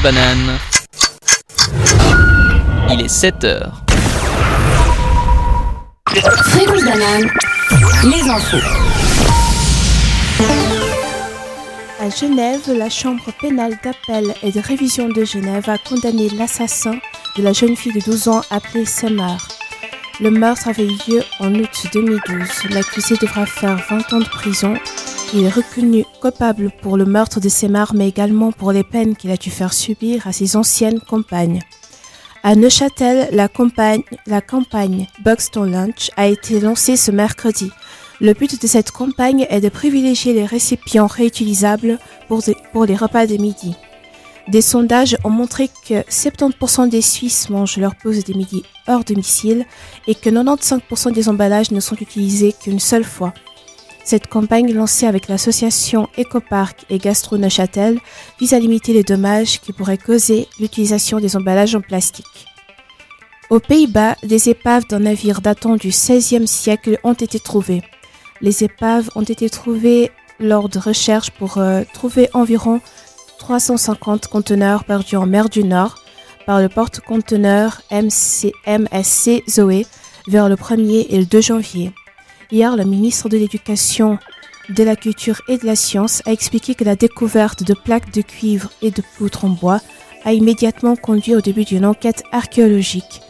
[0.00, 0.58] Fréquence banane.
[2.90, 3.82] Il est 7 heures.
[6.08, 7.30] Fréquence banane.
[8.04, 8.56] Les infos.
[12.00, 16.98] À Genève, la Chambre pénale d'appel et de révision de Genève a condamné l'assassin
[17.36, 19.48] de la jeune fille de 12 ans appelée Semar.
[20.20, 22.70] Le meurtre avait eu lieu en août 2012.
[22.70, 24.74] L'accusé devra faire 20 ans de prison.
[25.32, 29.30] Il est reconnu coupable pour le meurtre de Semar, mais également pour les peines qu'il
[29.30, 31.60] a dû faire subir à ses anciennes compagnes.
[32.42, 37.70] À Neuchâtel, la campagne, Buxton Lunch a été lancée ce mercredi.
[38.20, 43.26] Le but de cette campagne est de privilégier les récipients réutilisables pour, pour les repas
[43.26, 43.76] de midi.
[44.48, 49.64] Des sondages ont montré que 70% des Suisses mangent leur pause de midi hors domicile
[50.08, 53.32] et que 95% des emballages ne sont utilisés qu'une seule fois.
[54.10, 58.00] Cette campagne lancée avec l'association Ecopark et Gastro Neuchâtel
[58.40, 62.48] vise à limiter les dommages qui pourraient causer l'utilisation des emballages en plastique.
[63.50, 67.82] Aux Pays-Bas, des épaves d'un navire datant du XVIe siècle ont été trouvées.
[68.40, 72.80] Les épaves ont été trouvées lors de recherches pour euh, trouver environ
[73.38, 76.02] 350 conteneurs perdus en mer du Nord
[76.46, 79.86] par le porte-conteneur MSC Zoé
[80.26, 81.92] vers le 1er et le 2 janvier.
[82.52, 84.18] Hier, le ministre de l'Éducation,
[84.70, 88.22] de la Culture et de la Science a expliqué que la découverte de plaques de
[88.22, 89.80] cuivre et de poutres en bois
[90.24, 93.20] a immédiatement conduit au début d'une enquête archéologique.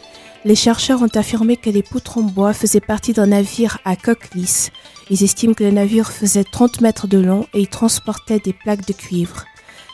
[0.43, 4.33] Les chercheurs ont affirmé que les poutres en bois faisaient partie d'un navire à coque
[4.33, 4.71] lisse.
[5.11, 8.87] Ils estiment que le navire faisait 30 mètres de long et il transportait des plaques
[8.87, 9.45] de cuivre.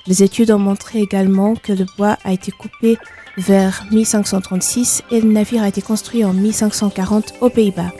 [0.07, 2.97] Les études ont montré également que le bois a été coupé
[3.37, 7.91] vers 1536 et le navire a été construit en 1540 aux Pays-Bas.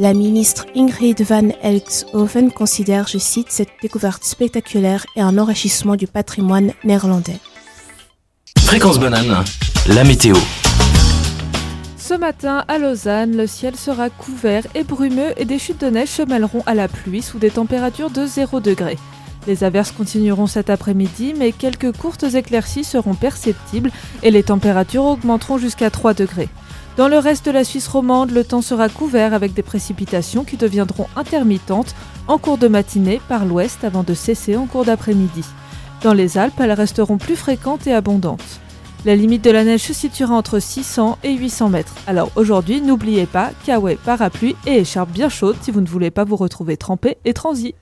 [0.00, 6.06] La ministre Ingrid van Elkshoven considère, je cite, cette découverte spectaculaire et un enrichissement du
[6.06, 7.40] patrimoine néerlandais.
[8.60, 9.42] Fréquence banane,
[9.88, 10.36] la météo.
[11.96, 16.10] Ce matin, à Lausanne, le ciel sera couvert et brumeux et des chutes de neige
[16.10, 18.96] se mêleront à la pluie sous des températures de 0 degré.
[19.48, 23.90] Les averses continueront cet après-midi, mais quelques courtes éclaircies seront perceptibles
[24.22, 26.48] et les températures augmenteront jusqu'à 3 degrés.
[26.98, 30.56] Dans le reste de la Suisse romande, le temps sera couvert avec des précipitations qui
[30.56, 31.94] deviendront intermittentes
[32.26, 35.44] en cours de matinée par l'ouest avant de cesser en cours d'après-midi.
[36.02, 38.42] Dans les Alpes, elles resteront plus fréquentes et abondantes.
[39.04, 41.94] La limite de la neige se situera entre 600 et 800 mètres.
[42.08, 46.24] Alors aujourd'hui, n'oubliez pas kawaii, parapluie et écharpe bien chaude si vous ne voulez pas
[46.24, 47.76] vous retrouver trempé et transi.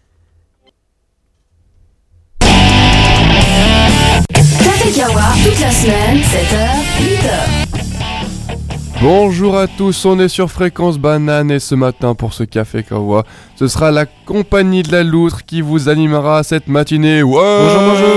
[4.94, 6.66] Kawa, toute la semaine, 7h,
[7.00, 7.95] 8h.
[9.02, 13.24] Bonjour à tous, on est sur Fréquence Banane et ce matin pour ce Café Kawa,
[13.54, 17.22] ce sera la compagnie de la loutre qui vous animera cette matinée.
[17.22, 18.08] Ouais Bonjour, bonjour,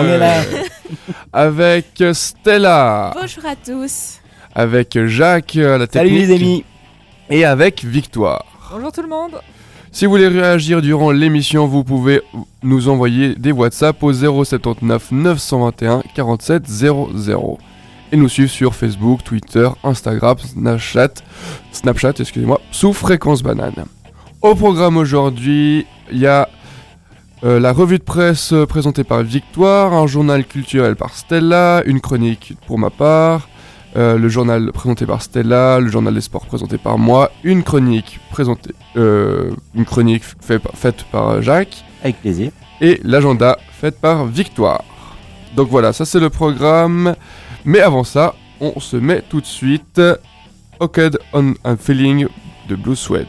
[0.00, 0.42] on est là.
[1.32, 4.20] Avec Stella, Bonjour à tous.
[4.54, 6.64] avec Jacques à la Salut technique les amis.
[7.30, 8.44] et avec Victoire.
[8.72, 9.40] Bonjour tout le monde
[9.90, 12.22] Si vous voulez réagir durant l'émission, vous pouvez
[12.62, 17.58] nous envoyer des WhatsApp au 079 921 47 00
[18.12, 21.14] et nous suivre sur Facebook, Twitter, Instagram, Snapchat,
[21.72, 23.86] Snapchat, excusez-moi, sous Fréquence Banane.
[24.42, 26.48] Au programme aujourd'hui, il y a
[27.44, 32.00] euh, la revue de presse euh, présentée par Victoire, un journal culturel par Stella, une
[32.00, 33.48] chronique pour ma part,
[33.96, 38.20] euh, le journal présenté par Stella, le journal des sports présenté par moi, une chronique
[38.30, 42.50] présentée, euh, une chronique fait par- faite par Jacques Avec plaisir.
[42.80, 44.84] et l'agenda fait par Victoire.
[45.56, 47.14] Donc voilà, ça c'est le programme.
[47.64, 50.00] Mais avant ça, on se met tout de suite
[50.80, 52.26] Hooked on a Feeling
[52.68, 53.28] de Blue Suede.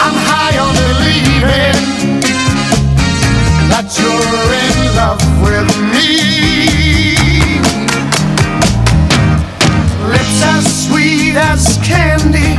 [0.00, 1.76] I'm high on believing
[3.68, 6.12] that you're in love with me.
[10.08, 12.56] Lips as sweet as candy.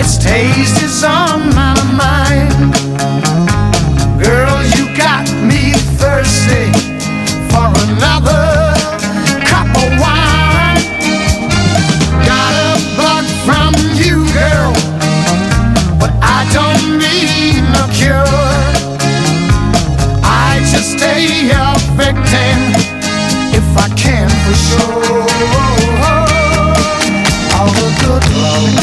[0.00, 3.51] Its taste is on my mind
[6.12, 6.68] thirsty
[7.48, 8.44] for another
[9.48, 10.80] cup of wine.
[12.28, 14.72] Got a bug from you, girl,
[16.00, 18.28] but I don't need no cure.
[20.22, 22.58] I just stay a victim
[23.58, 25.24] if I can for sure.
[27.56, 28.74] All the good love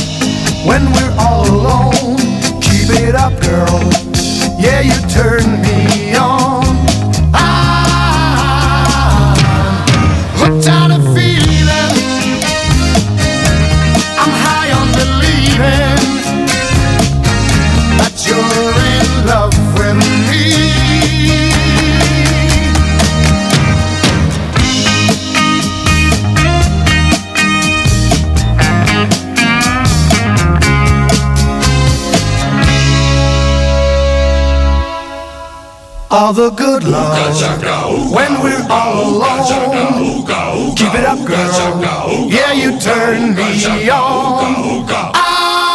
[0.69, 2.17] when we're all alone.
[2.65, 3.79] Keep it up, girl.
[4.57, 6.58] Yeah, you turn me on.
[36.29, 38.13] all the good love.
[38.13, 40.25] When we're all alone,
[40.75, 41.81] keep it up, girl.
[42.29, 44.85] Yeah, you turn me on.
[45.15, 45.73] I'm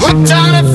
[0.00, 0.71] hooked on it.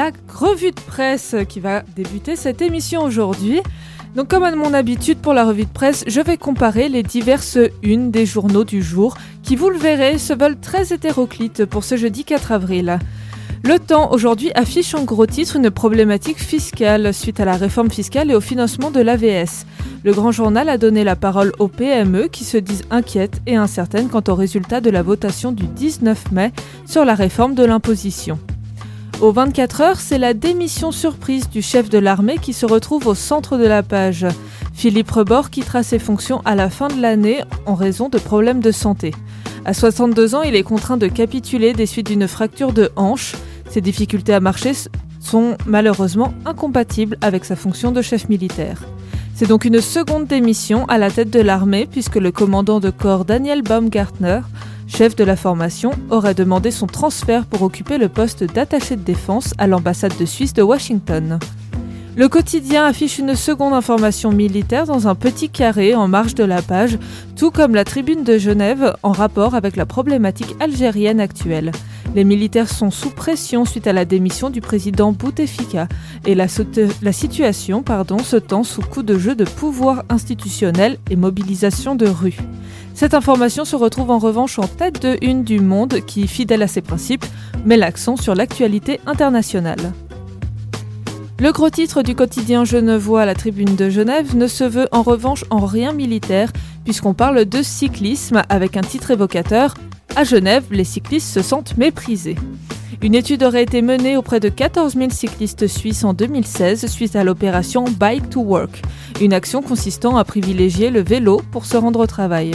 [0.00, 3.60] La revue de presse qui va débuter cette émission aujourd'hui.
[4.16, 7.58] Donc comme à mon habitude pour la revue de presse, je vais comparer les diverses
[7.82, 11.98] unes des journaux du jour qui, vous le verrez, se veulent très hétéroclites pour ce
[11.98, 12.98] jeudi 4 avril.
[13.62, 18.30] Le temps aujourd'hui affiche en gros titre une problématique fiscale suite à la réforme fiscale
[18.30, 19.66] et au financement de l'AVS.
[20.02, 24.08] Le grand journal a donné la parole aux PME qui se disent inquiètes et incertaines
[24.08, 26.52] quant au résultat de la votation du 19 mai
[26.86, 28.38] sur la réforme de l'imposition.
[29.20, 33.14] Au 24 heures, c'est la démission surprise du chef de l'armée qui se retrouve au
[33.14, 34.26] centre de la page.
[34.72, 38.70] Philippe Rebord quittera ses fonctions à la fin de l'année en raison de problèmes de
[38.70, 39.12] santé.
[39.66, 43.34] À 62 ans, il est contraint de capituler des suites d'une fracture de hanche.
[43.68, 44.72] Ses difficultés à marcher
[45.20, 48.84] sont malheureusement incompatibles avec sa fonction de chef militaire.
[49.34, 53.26] C'est donc une seconde démission à la tête de l'armée puisque le commandant de corps
[53.26, 54.40] Daniel Baumgartner
[54.90, 59.54] chef de la formation, aurait demandé son transfert pour occuper le poste d'attaché de défense
[59.58, 61.38] à l'ambassade de Suisse de Washington.
[62.16, 66.60] Le quotidien affiche une seconde information militaire dans un petit carré en marge de la
[66.60, 66.98] page,
[67.36, 71.70] tout comme la tribune de Genève en rapport avec la problématique algérienne actuelle.
[72.16, 75.86] Les militaires sont sous pression suite à la démission du président Bouteflika
[76.26, 77.84] et la, situation
[78.24, 82.38] se tend sous coup de jeu de pouvoir institutionnel et mobilisation de rue.
[82.94, 86.68] Cette information se retrouve en revanche en tête de une du Monde qui, fidèle à
[86.68, 87.24] ses principes,
[87.64, 89.92] met l'accent sur l'actualité internationale.
[91.40, 95.44] Le gros titre du quotidien Genevois La Tribune de Genève ne se veut en revanche
[95.48, 96.52] en rien militaire,
[96.84, 99.74] puisqu'on parle de cyclisme avec un titre évocateur
[100.16, 102.36] À Genève, les cyclistes se sentent méprisés.
[103.02, 107.24] Une étude aurait été menée auprès de 14 000 cyclistes suisses en 2016 suite à
[107.24, 108.82] l'opération Bike to Work,
[109.22, 112.50] une action consistant à privilégier le vélo pour se rendre au travail.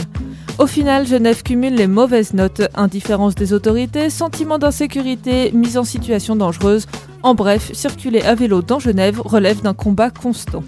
[0.58, 6.36] Au final, Genève cumule les mauvaises notes, indifférence des autorités, sentiment d'insécurité, mise en situation
[6.36, 6.86] dangereuse.
[7.24, 10.62] En bref, circuler à vélo dans Genève relève d'un combat constant.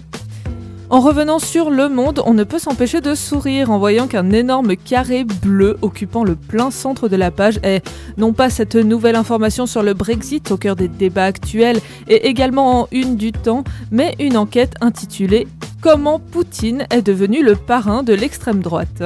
[0.91, 4.75] En revenant sur Le Monde, on ne peut s'empêcher de sourire en voyant qu'un énorme
[4.75, 9.67] carré bleu occupant le plein centre de la page est non pas cette nouvelle information
[9.67, 14.15] sur le Brexit au cœur des débats actuels et également en une du temps, mais
[14.19, 15.47] une enquête intitulée
[15.79, 19.03] Comment Poutine est devenu le parrain de l'extrême droite?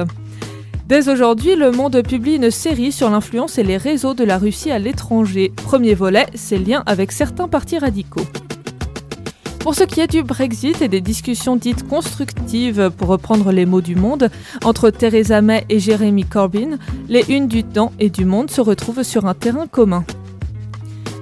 [0.88, 4.70] Dès aujourd'hui, Le Monde publie une série sur l'influence et les réseaux de la Russie
[4.70, 5.52] à l'étranger.
[5.54, 8.26] Premier volet, ses liens avec certains partis radicaux.
[9.64, 13.80] Pour ce qui est du Brexit et des discussions dites constructives, pour reprendre les mots
[13.80, 14.28] du Monde,
[14.62, 16.76] entre Theresa May et Jeremy Corbyn,
[17.08, 20.04] les unes du temps et du monde se retrouvent sur un terrain commun.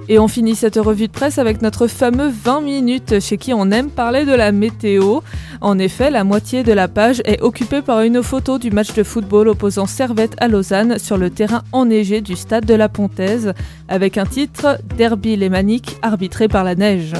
[0.09, 3.71] Et on finit cette revue de presse avec notre fameux 20 minutes chez qui on
[3.71, 5.21] aime parler de la météo.
[5.61, 9.03] En effet, la moitié de la page est occupée par une photo du match de
[9.03, 13.53] football opposant Servette à Lausanne sur le terrain enneigé du stade de la Pontaise,
[13.87, 17.13] avec un titre Derby lémanique arbitré par la neige.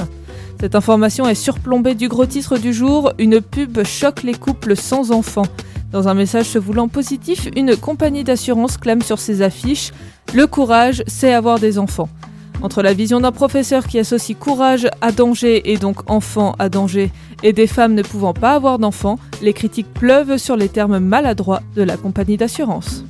[0.60, 5.10] Cette information est surplombée du gros titre du jour, une pub choque les couples sans
[5.10, 5.46] enfants.
[5.92, 9.92] Dans un message se voulant positif, une compagnie d'assurance clame sur ses affiches
[10.32, 12.08] Le courage, c'est avoir des enfants.
[12.62, 17.12] Entre la vision d'un professeur qui associe courage à danger et donc enfant à danger,
[17.42, 21.60] et des femmes ne pouvant pas avoir d'enfants, les critiques pleuvent sur les termes maladroits
[21.76, 23.04] de la compagnie d'assurance.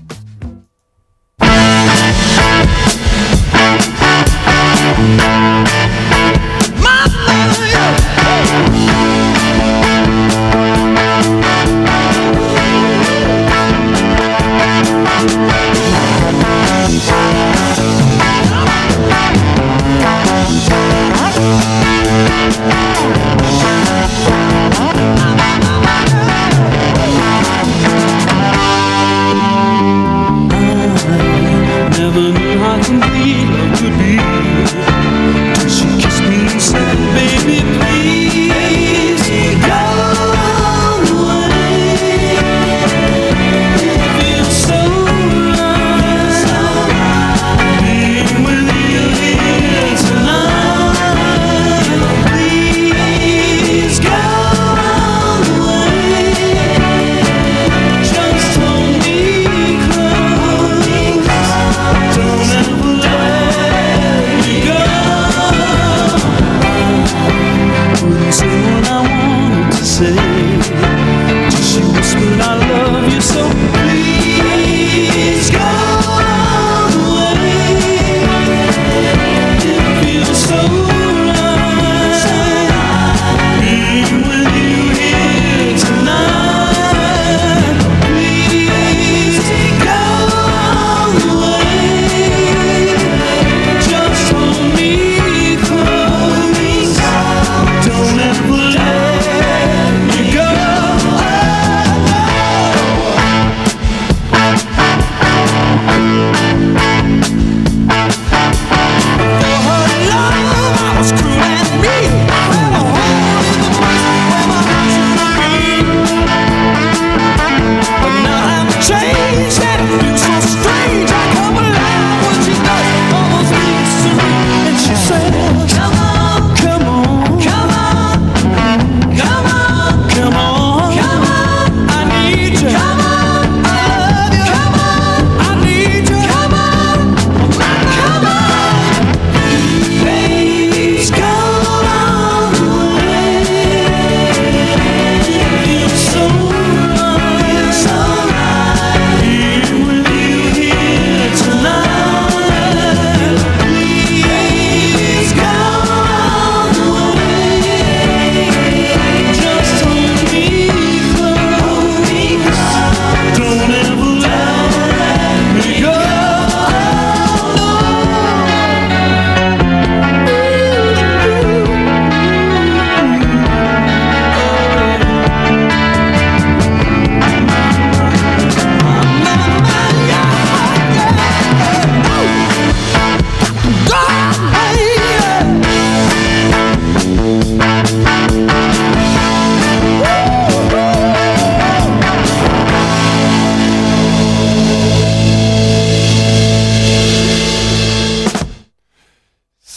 [8.54, 8.94] Thank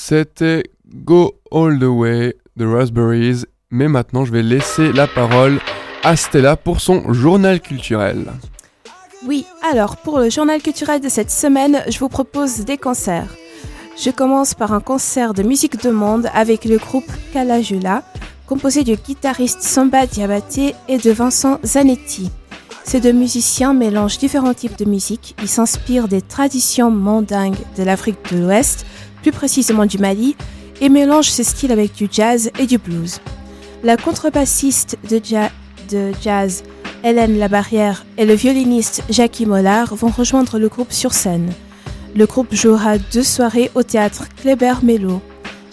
[0.09, 0.63] C'était
[1.03, 3.43] Go All the Way de Raspberries.
[3.71, 5.59] Mais maintenant, je vais laisser la parole
[6.01, 8.31] à Stella pour son journal culturel.
[9.25, 13.35] Oui, alors pour le journal culturel de cette semaine, je vous propose des concerts.
[14.01, 18.01] Je commence par un concert de musique de monde avec le groupe Kalajula,
[18.45, 22.31] composé du guitariste Samba Diabaté et de Vincent Zanetti.
[22.85, 25.35] Ces deux musiciens mélangent différents types de musique.
[25.41, 28.85] Ils s'inspirent des traditions mandingues de l'Afrique de l'Ouest,
[29.27, 30.37] plus précisément du Mali,
[30.79, 33.19] et mélangent ces styles avec du jazz et du blues.
[33.83, 35.51] La contrebassiste de, ja-
[35.91, 36.63] de jazz
[37.03, 41.51] Hélène Labarrière et le violoniste Jackie Mollard vont rejoindre le groupe sur scène.
[42.15, 45.21] Le groupe jouera deux soirées au théâtre Kléber Mello.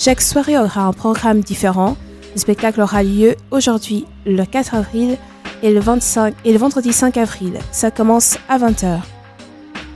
[0.00, 1.96] Chaque soirée aura un programme différent.
[2.34, 5.16] Le spectacle aura lieu aujourd'hui, le 4 avril,
[5.62, 7.52] et le, 25, et le vendredi 5 avril.
[7.70, 8.98] Ça commence à 20h.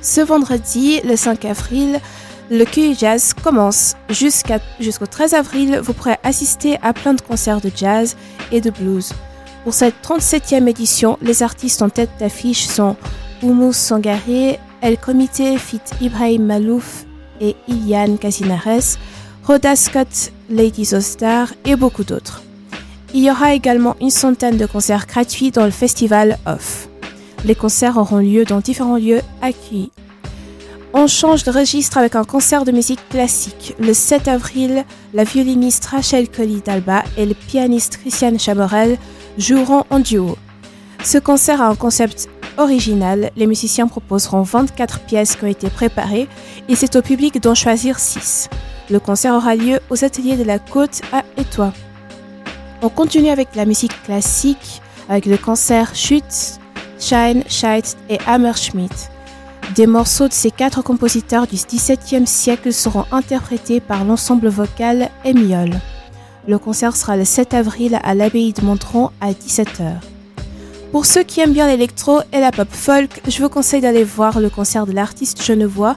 [0.00, 1.98] Ce vendredi, le 5 avril,
[2.50, 3.94] le QI Jazz commence.
[4.08, 8.16] Jusqu'au 13 avril, vous pourrez assister à plein de concerts de jazz
[8.52, 9.12] et de blues.
[9.64, 12.96] Pour cette 37e édition, les artistes en tête d'affiche sont
[13.42, 17.04] Oumou Sangaré, El Comité Fit Ibrahim Malouf
[17.40, 18.96] et Iliane Casinares,
[19.44, 22.42] Rhoda Scott, Lady Zostar et beaucoup d'autres.
[23.14, 26.88] Il y aura également une centaine de concerts gratuits dans le festival Off.
[27.44, 29.90] Les concerts auront lieu dans différents lieux accueillis.
[30.94, 33.74] On change de registre avec un concert de musique classique.
[33.78, 38.96] Le 7 avril, la violoniste Rachel Colli d'Alba et le pianiste Christian Chamorel
[39.36, 40.38] joueront en duo.
[41.04, 43.30] Ce concert a un concept original.
[43.36, 46.26] Les musiciens proposeront 24 pièces qui ont été préparées
[46.68, 48.48] et c'est au public d'en choisir 6.
[48.88, 51.72] Le concert aura lieu aux ateliers de la Côte à Étoile.
[52.80, 54.80] On continue avec la musique classique
[55.10, 56.58] avec le concert Chute,
[56.98, 59.10] Shine, Shite et Hammerschmidt.
[59.74, 65.80] Des morceaux de ces quatre compositeurs du XVIIe siècle seront interprétés par l'ensemble vocal Émiole.
[66.46, 69.96] Le concert sera le 7 avril à l'abbaye de Montron à 17h.
[70.90, 74.40] Pour ceux qui aiment bien l'électro et la pop folk, je vous conseille d'aller voir
[74.40, 75.96] le concert de l'artiste genevois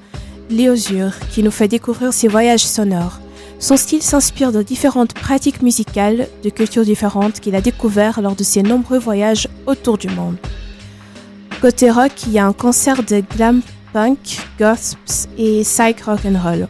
[0.50, 3.20] Léosure, qui nous fait découvrir ses voyages sonores.
[3.58, 8.44] Son style s'inspire de différentes pratiques musicales de cultures différentes qu'il a découvertes lors de
[8.44, 10.36] ses nombreux voyages autour du monde.
[11.62, 13.62] Côté rock, il y a un concert de glam
[13.94, 14.96] punk, goths
[15.38, 16.68] et psych rock and roll.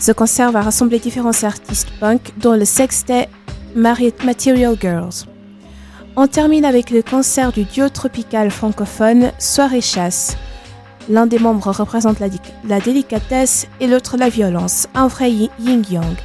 [0.00, 3.28] Ce concert va rassembler différents artistes punk, dont le sextet
[3.76, 5.26] Material Girls.
[6.16, 10.36] On termine avec le concert du duo tropical francophone Soirée Chasse.
[11.08, 16.16] L'un des membres représente la, délicatesse et l'autre la violence, un vrai yin- yin-yang.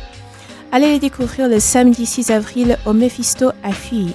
[0.72, 4.14] Allez les découvrir le samedi 6 avril au Mephisto à Fuy.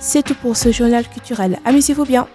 [0.00, 1.58] C'est tout pour ce journal culturel.
[1.66, 2.26] Amusez-vous bien.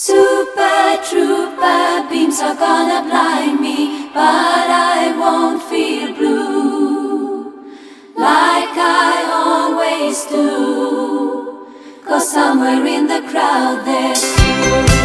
[0.00, 7.52] Super trooper beams are gonna blind me, but I won't feel blue
[8.14, 11.66] like I always do.
[12.06, 14.97] Cause somewhere in the crowd there's.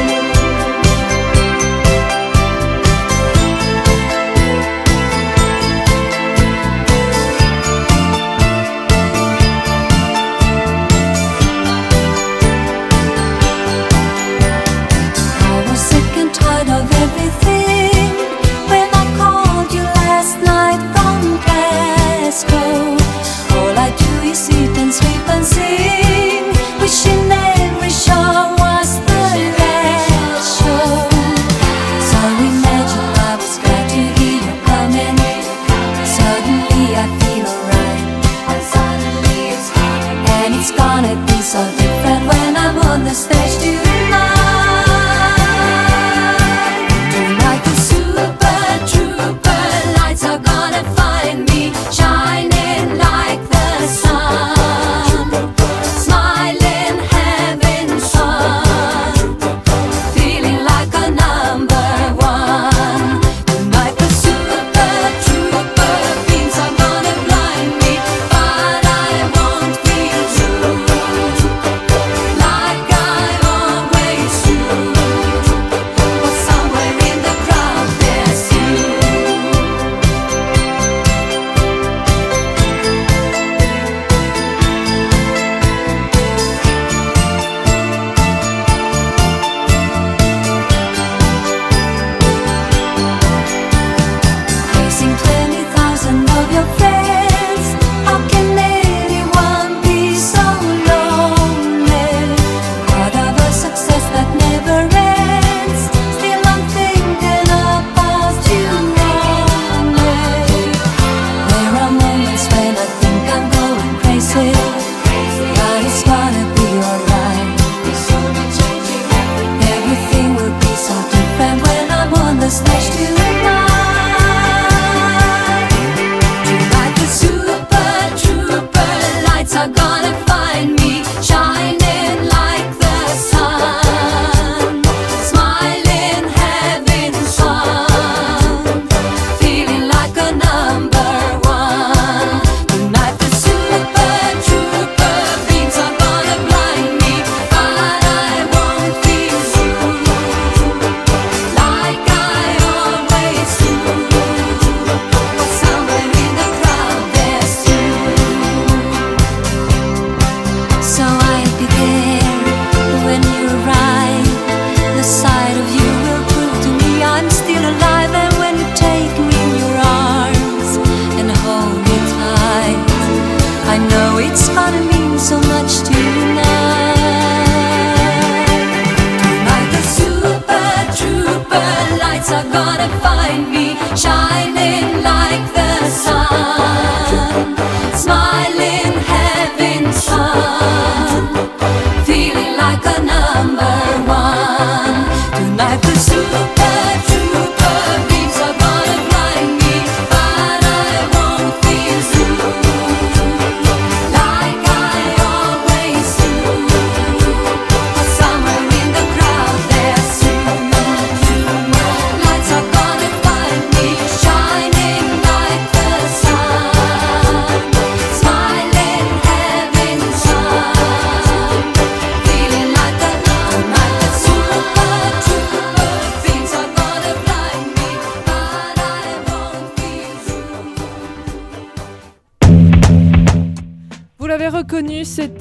[42.94, 43.53] on the stage.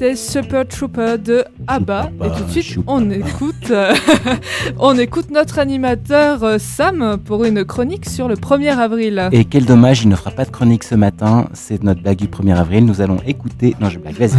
[0.03, 2.11] C'était Super Trooper de ABBA.
[2.25, 2.91] Et tout de suite, Choupa.
[2.91, 3.93] on écoute, euh,
[4.79, 9.29] on écoute notre animateur euh, Sam pour une chronique sur le 1er avril.
[9.31, 11.47] Et quel dommage, il ne fera pas de chronique ce matin.
[11.53, 12.85] C'est notre blague du 1er avril.
[12.85, 13.77] Nous allons écouter.
[13.79, 14.31] Non, je blague, vas-y.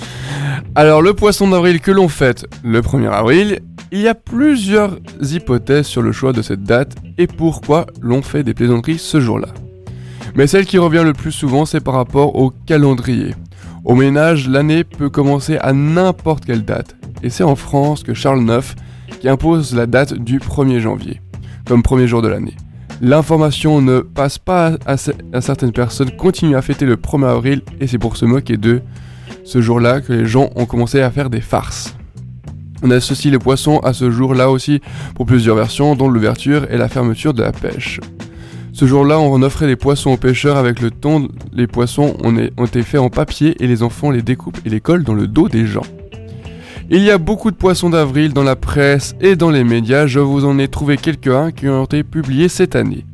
[0.74, 3.60] Alors, le poisson d'avril que l'on fête le 1er avril,
[3.92, 8.42] il y a plusieurs hypothèses sur le choix de cette date et pourquoi l'on fait
[8.42, 9.48] des plaisanteries ce jour-là.
[10.34, 13.34] Mais celle qui revient le plus souvent, c'est par rapport au calendrier.
[13.84, 16.94] Au ménage, l'année peut commencer à n'importe quelle date.
[17.24, 18.76] Et c'est en France que Charles IX
[19.20, 21.20] qui impose la date du 1er janvier,
[21.66, 22.54] comme premier jour de l'année.
[23.00, 24.96] L'information ne passe pas à
[25.40, 28.82] certaines personnes, continuent à fêter le 1er avril et c'est pour se moquer d'eux
[29.44, 31.96] ce jour-là que les gens ont commencé à faire des farces.
[32.84, 34.80] On associe les poissons à ce jour-là aussi
[35.16, 37.98] pour plusieurs versions, dont l'ouverture et la fermeture de la pêche.
[38.72, 41.28] Ce jour-là, on offrait des poissons aux pêcheurs avec le thon.
[41.52, 45.04] Les poissons ont, été faits en papier et les enfants les découpent et les collent
[45.04, 45.84] dans le dos des gens.
[46.88, 50.06] Il y a beaucoup de poissons d'avril dans la presse et dans les médias.
[50.06, 53.04] Je vous en ai trouvé quelques-uns qui ont été publiés cette année.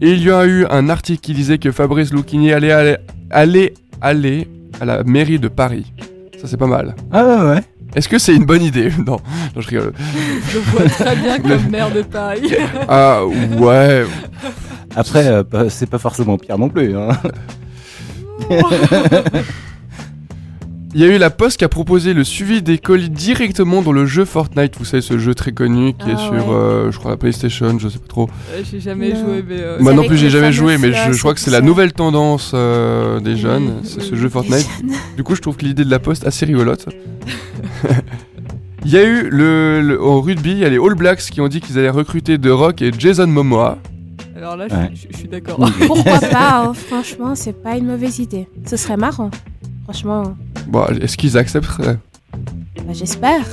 [0.00, 2.96] Il y a eu un article qui disait que Fabrice Lucchini allait aller,
[3.30, 4.48] allait aller
[4.80, 5.92] à la mairie de Paris.
[6.38, 6.94] Ça c'est pas mal.
[7.10, 7.62] Ah ouais.
[7.94, 8.90] Est-ce que c'est une bonne idée?
[9.06, 9.18] Non,
[9.54, 9.92] non, je rigole.
[10.52, 12.52] Je vois très bien comme maire de Paris.
[12.88, 14.04] Ah ouais,
[14.94, 16.96] Après, euh, c'est pas forcément pire non plus.
[16.96, 17.08] Hein.
[20.96, 23.92] Il y a eu la Poste qui a proposé le suivi des colis directement dans
[23.92, 24.76] le jeu Fortnite.
[24.78, 26.54] Vous savez, ce jeu très connu qui est Ah sur, ouais.
[26.54, 28.30] euh, je crois, la PlayStation, je sais pas trop.
[28.52, 29.20] Euh, J'ai jamais Non.
[29.26, 29.56] joué, mais.
[29.60, 32.52] euh, Moi non plus, j'ai jamais joué, mais je, crois que c'est la nouvelle tendance
[32.54, 34.18] euh, des jeunes, Oui, c'est oui, ce oui.
[34.20, 34.68] jeu Fortnite.
[35.16, 36.86] Du coup, je trouve que l'idée de la Poste assez rigolote.
[38.84, 41.40] Il y a eu le, le- au rugby, il y a les All Blacks qui
[41.40, 43.78] ont dit qu'ils allaient recruter The Rock et Jason Momoa.
[44.36, 44.90] Alors là, je, Ouais.
[44.94, 45.58] je- je suis d'accord.
[45.88, 48.46] Pourquoi pas hein, Franchement, c'est pas une mauvaise idée.
[48.64, 49.30] Ce serait marrant.
[49.86, 50.36] Franchement,
[50.68, 51.98] Bon, est-ce qu'ils accepteraient?
[52.34, 53.44] Bah, j'espère.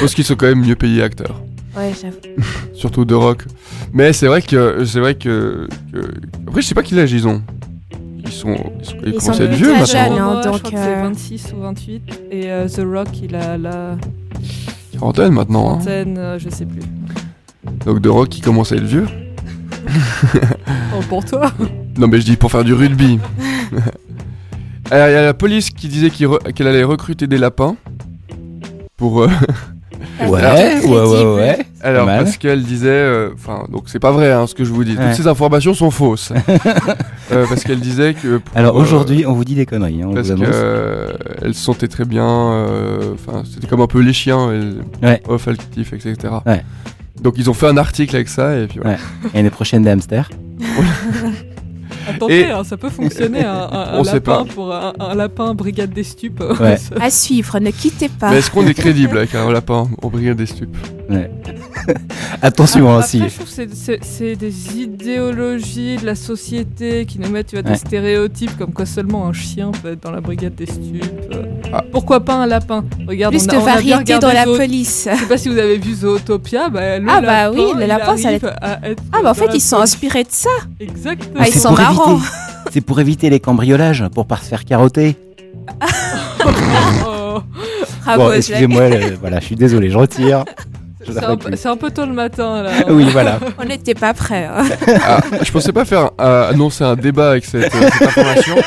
[0.00, 1.40] Parce qu'ils sont quand même mieux payés acteurs.
[1.76, 2.16] Ouais, j'avoue.
[2.74, 3.44] Surtout The Rock.
[3.92, 4.84] Mais c'est vrai que.
[4.84, 6.10] C'est vrai que, que-
[6.46, 7.40] Après, je sais pas quel âge ils ont.
[8.18, 8.54] Ils sont.
[8.80, 9.86] Ils, sont, ils Ils commencent sont à être vieux maintenant.
[9.86, 12.02] jeunes, hein, je donc, crois que c'est euh, 26 ou 28.
[12.30, 13.96] Et euh, The Rock, il a la
[14.92, 15.70] Quarantaine maintenant.
[15.70, 15.76] hein.
[15.76, 16.82] trentaine, euh, je sais plus.
[17.86, 19.06] Donc The Rock qui commence à être vieux.
[20.94, 21.50] Oh, pour toi
[21.96, 23.18] Non, mais je dis pour faire du rugby.
[24.92, 27.76] Alors, il y a la police qui disait re- qu'elle allait recruter des lapins.
[28.96, 29.22] Pour.
[29.22, 29.28] euh,
[30.20, 30.40] Ouais,
[30.84, 31.58] ouais, ouais, ouais.
[31.82, 32.24] Alors, mal.
[32.24, 32.88] parce qu'elle disait.
[32.90, 34.94] euh, Enfin, donc c'est pas vrai hein, ce que je vous dis.
[34.96, 35.06] Ouais.
[35.08, 36.32] Toutes ces informations sont fausses.
[37.30, 38.38] Euh, parce qu'elle disait que.
[38.38, 40.02] pour, Alors euh, aujourd'hui, on vous dit des conneries.
[40.02, 42.26] Hein, on Parce vous que euh, elle se sentait très bien.
[42.26, 44.50] euh, Enfin, c'était comme un peu les chiens,
[45.02, 45.22] Ouais.
[45.26, 46.16] olfactifs, etc.
[46.44, 46.62] Ouais.
[47.22, 48.98] Donc ils ont fait un article avec ça et puis voilà.
[49.32, 50.28] Et l'année prochaine, des hamsters.
[52.08, 54.52] Attendez, Et- hein, ça peut fonctionner un, un- un On sait lapin pas.
[54.54, 56.42] pour un, un lapin brigade des stupes.
[56.60, 56.76] Ouais.
[57.00, 58.30] À suivre, ne quittez pas.
[58.30, 60.76] Mais est-ce qu'on est crédible avec un lapin au brigade des stupes?
[62.42, 63.18] Attention hein, Après, aussi.
[63.28, 67.72] je trouve que c'est- des idéologies de la société qui nous mettent tu vois, Ouais.
[67.72, 71.04] des stéréotypes comme quoi seulement un chien peut être dans la brigade des stupes.
[71.34, 71.42] euh.
[71.72, 71.82] Ah.
[71.90, 72.84] Pourquoi pas un lapin?
[73.06, 75.08] Regarde, Plus on de a, on a bien variété dans la police.
[75.12, 76.68] Je sais pas si vous avez vu Zootopia.
[76.68, 79.34] Bah, le Ah bah lapin, oui, le lapin, ça arrive à être Ah bah en
[79.34, 80.50] fait, ils sont inspirés de ça.
[80.80, 81.34] Exactement.
[81.38, 82.20] Ah, ils sont marrants.
[82.70, 85.16] C'est pour éviter les cambriolages, pour pas se faire carotter.
[87.06, 87.40] Oh.
[88.04, 88.82] Bravo, bon, excusez-moi,
[89.20, 90.44] voilà, je suis désolé, je retire.
[91.06, 92.70] C'est un, peu- un tôt le matin là.
[92.88, 93.38] Oui, voilà.
[93.58, 94.44] On n'était pas prêts.
[94.44, 94.64] hein.
[95.04, 98.56] ah, Je pensais pas faire euh, annoncer un débat avec cette, euh, cette information.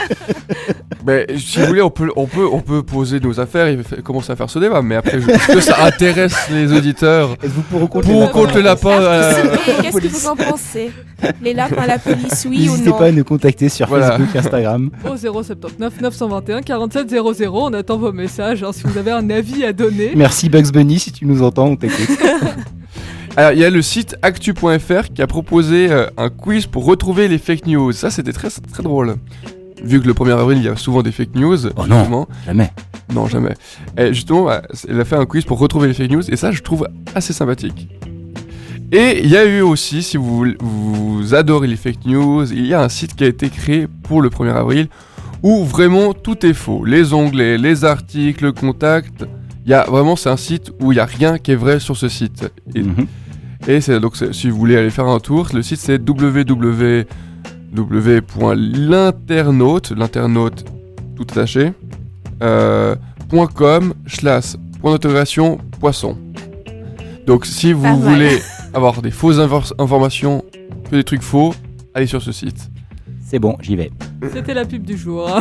[1.06, 4.32] Mais si vous voulez, on peut, on peut, on peut poser nos affaires et commencer
[4.32, 4.82] à faire ce débat.
[4.82, 8.28] Mais après, je- est-ce que ça intéresse les auditeurs Êtes-vous pour ou contre Pour ou
[8.28, 9.34] contre le lapin euh,
[9.82, 10.92] Qu'est-ce que vous en pensez
[11.44, 14.12] Les lapins, la police, oui ou N'hésitez non pas à nous contacter sur Voilà.
[14.18, 14.90] Facebook, Instagram.
[15.10, 19.64] Au 079 921 47 00, on attend vos messages hein, si vous avez un avis
[19.64, 20.14] à donner.
[20.16, 22.18] Merci Bugs Bunny si tu nous entends, on t'écoute.
[23.38, 27.28] Alors, il y a le site actu.fr qui a proposé euh, un quiz pour retrouver
[27.28, 27.92] les fake news.
[27.92, 29.16] Ça, c'était très, très drôle.
[29.86, 31.68] Vu que le 1er avril, il y a souvent des fake news.
[31.78, 32.28] Oh non.
[32.46, 32.72] Jamais.
[33.14, 33.54] Non, jamais.
[33.98, 34.50] Et justement,
[34.90, 37.34] elle a fait un quiz pour retrouver les fake news, et ça, je trouve assez
[37.34, 37.88] sympathique.
[38.92, 42.74] Et il y a eu aussi, si vous, vous adorez les fake news, il y
[42.74, 44.88] a un site qui a été créé pour le 1er avril,
[45.44, 46.84] où vraiment tout est faux.
[46.86, 49.26] Les onglets, les articles, le contact.
[49.66, 51.80] Il y a vraiment, c'est un site où il n'y a rien qui est vrai
[51.80, 52.52] sur ce site.
[52.76, 53.08] Et, Mhm.
[53.68, 56.04] et c'est donc si vous voulez aller faire un tour, le site c'est
[57.76, 60.66] www.l'internaute, l'internaute
[61.16, 61.72] tout attaché,
[62.44, 62.96] euh,
[63.56, 66.18] .com slash point d'interrogation poisson.
[67.26, 68.00] Donc si vous Pas mal.
[68.00, 68.40] voulez
[68.74, 70.44] avoir des fausses infor- informations,
[70.90, 71.54] que des trucs faux,
[71.94, 72.70] allez sur ce site.
[73.26, 73.92] C'est bon, j'y vais.
[74.34, 75.30] C'était la pub du jour.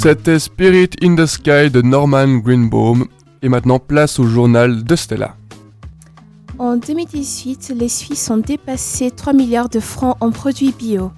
[0.00, 3.08] C'était Spirit in the Sky de Norman Greenbaum.
[3.42, 5.34] Et maintenant, place au journal de Stella.
[6.56, 11.10] En 2018, les Suisses ont dépassé 3 milliards de francs en produits bio.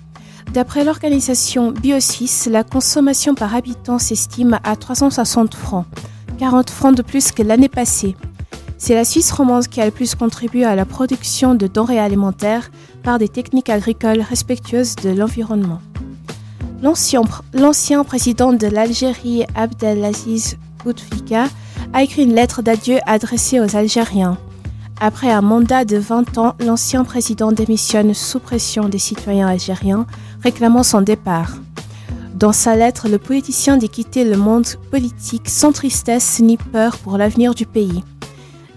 [0.55, 5.85] D'après l'organisation BioSuisse, la consommation par habitant s'estime à 360 francs,
[6.39, 8.17] 40 francs de plus que l'année passée.
[8.79, 12.71] C'est la Suisse romande qui a le plus contribué à la production de denrées alimentaires
[13.03, 15.81] par des techniques agricoles respectueuses de l'environnement.
[16.83, 21.45] L'ancien président de l'Algérie, Abdelaziz Bouteflika,
[21.93, 24.39] a écrit une lettre d'adieu adressée aux Algériens.
[24.99, 30.07] Après un mandat de 20 ans, l'ancien président démissionne sous pression des citoyens algériens
[30.43, 31.53] réclamant son départ.
[32.35, 37.19] Dans sa lettre, le politicien dit quitter le monde politique sans tristesse ni peur pour
[37.19, 38.03] l'avenir du pays.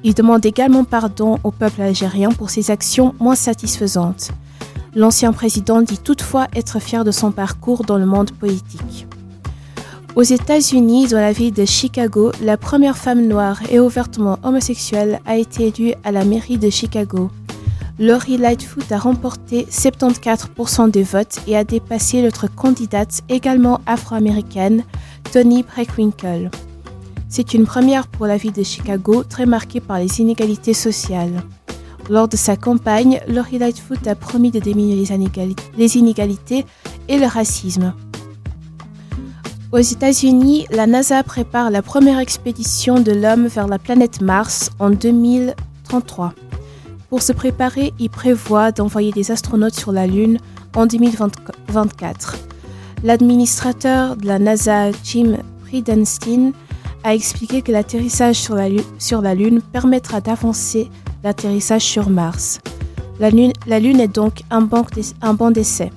[0.03, 4.31] Il demande également pardon au peuple algérien pour ses actions moins satisfaisantes.
[4.95, 9.07] L'ancien président dit toutefois être fier de son parcours dans le monde politique.
[10.15, 15.37] Aux États-Unis, dans la ville de Chicago, la première femme noire et ouvertement homosexuelle a
[15.37, 17.31] été élue à la mairie de Chicago.
[17.97, 24.83] Lori Lightfoot a remporté 74% des votes et a dépassé l'autre candidate également afro-américaine,
[25.31, 26.51] Tony Preckwinkle.
[27.29, 31.41] C'est une première pour la ville de Chicago, très marquée par les inégalités sociales.
[32.09, 36.65] Lors de sa campagne, Lori Lightfoot a promis de diminuer les inégalités,
[37.07, 37.93] et le racisme.
[39.71, 44.89] Aux États-Unis, la NASA prépare la première expédition de l'homme vers la planète Mars en
[44.91, 46.33] 2033.
[47.09, 50.37] Pour se préparer, il prévoit d'envoyer des astronautes sur la Lune
[50.75, 52.37] en 2024.
[53.03, 56.53] L'administrateur de la NASA, Jim Friedenstein,
[57.03, 60.89] a expliqué que l'atterrissage sur la Lune permettra d'avancer
[61.23, 62.59] l'atterrissage sur Mars.
[63.19, 65.91] La Lune, est donc un, banc d'essai.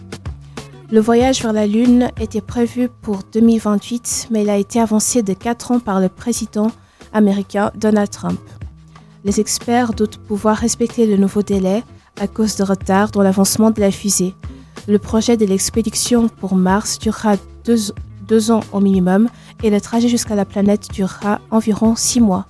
[0.90, 5.32] Le voyage vers la Lune était prévu pour 2028, mais il a été avancé de
[5.32, 6.70] 4 ans par le président
[7.12, 8.40] américain Donald Trump.
[9.24, 11.82] Les experts doutent pouvoir respecter le nouveau délai
[12.20, 14.34] à cause de retard dans l'avancement de la fusée.
[14.86, 17.34] Le projet de l'expédition pour Mars durera
[17.64, 17.92] deux,
[18.28, 19.28] deux ans au minimum
[19.64, 22.46] et le trajet jusqu'à la planète durera environ 6 mois.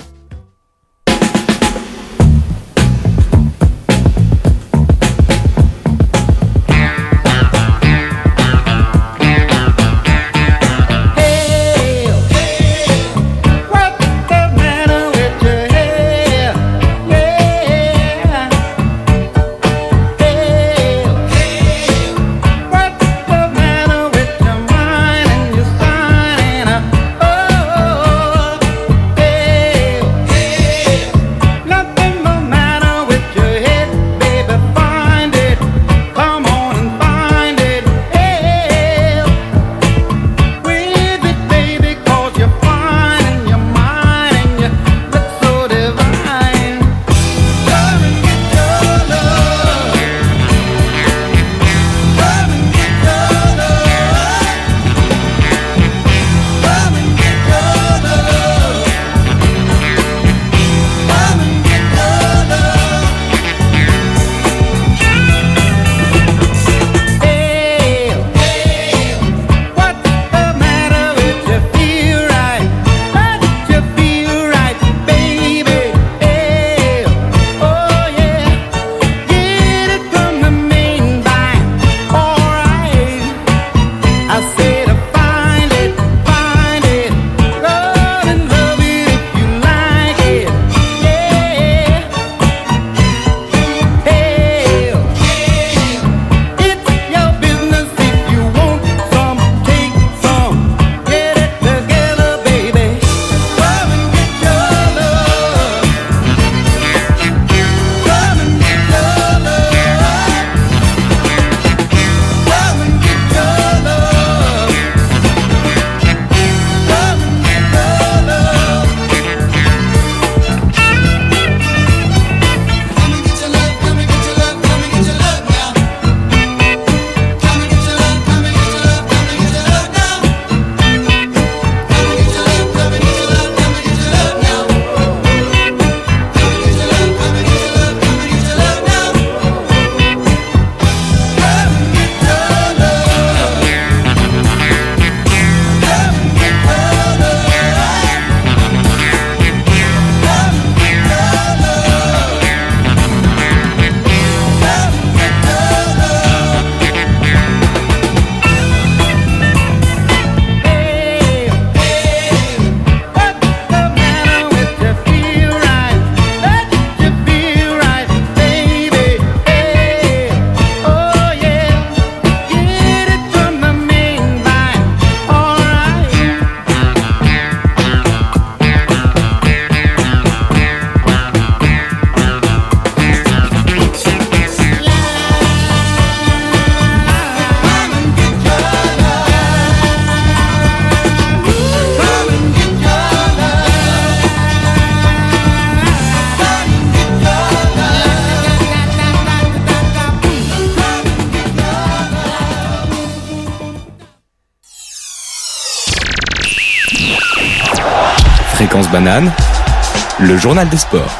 [210.47, 211.11] Journal des sports.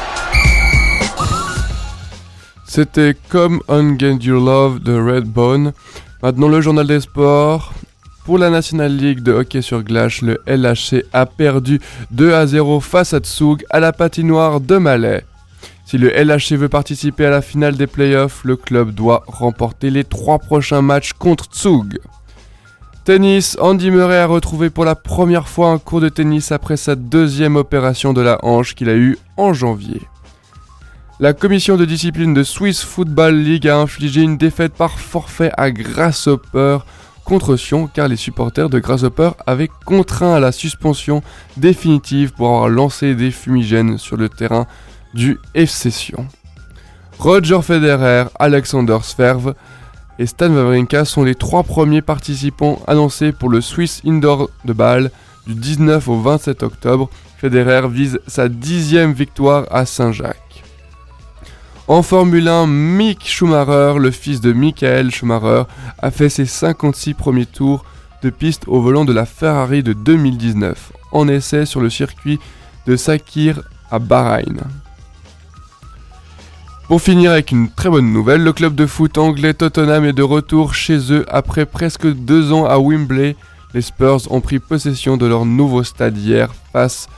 [2.65, 5.73] C'était Come On Get Your Love de Redbone.
[6.23, 7.73] Maintenant le journal des sports.
[8.23, 12.79] Pour la National League de hockey sur glace, le LHC a perdu 2 à 0
[12.79, 15.25] face à Tsug à la patinoire de Malais.
[15.85, 20.05] Si le LHC veut participer à la finale des playoffs, le club doit remporter les
[20.05, 21.99] trois prochains matchs contre Tsug.
[23.07, 26.95] Tennis, Andy Murray a retrouvé pour la première fois un cours de tennis après sa
[26.95, 30.01] deuxième opération de la hanche qu'il a eue en janvier.
[31.21, 35.71] La commission de discipline de Swiss Football League a infligé une défaite par forfait à
[35.71, 36.79] Grasshopper
[37.23, 41.23] contre Sion car les supporters de Grasshopper avaient contraint à la suspension
[41.55, 44.67] définitive pour avoir lancé des fumigènes sur le terrain
[45.13, 46.27] du FC Sion.
[47.19, 49.53] Roger Federer, Alexander Zverev
[50.19, 55.11] et Stan Wawrinka sont les trois premiers participants annoncés pour le Swiss Indoor de Bâle
[55.45, 57.09] du 19 au 27 octobre.
[57.37, 60.63] Federer vise sa dixième victoire à Saint-Jacques.
[61.87, 65.63] En Formule 1, Mick Schumacher, le fils de Michael Schumacher,
[65.99, 67.85] a fait ses 56 premiers tours
[68.23, 72.39] de piste au volant de la Ferrari de 2019, en essai sur le circuit
[72.87, 73.61] de Sakir
[73.91, 74.57] à Bahreïn.
[76.87, 80.23] Pour finir avec une très bonne nouvelle, le club de foot anglais Tottenham est de
[80.23, 83.35] retour chez eux après presque deux ans à Wembley.
[83.73, 87.09] Les Spurs ont pris possession de leur nouveau stade hier face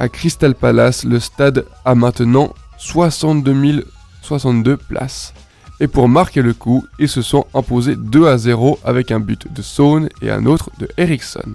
[0.00, 1.04] à Crystal Palace.
[1.04, 3.86] Le stade a maintenant 62
[4.22, 5.32] 062 places.
[5.78, 9.46] Et pour marquer le coup, ils se sont imposés 2 à 0 avec un but
[9.52, 11.54] de Saune et un autre de Ericsson.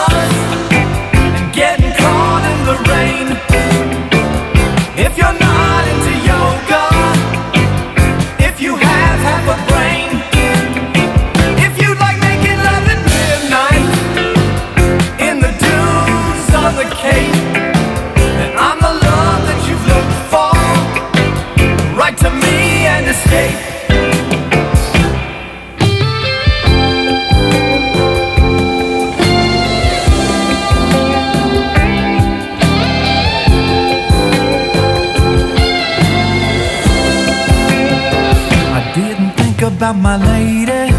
[39.81, 40.93] about my lady.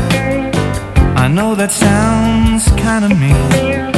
[1.24, 3.92] I know that sounds kinda mean.